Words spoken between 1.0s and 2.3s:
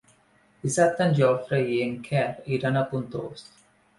en Jofre i en Quer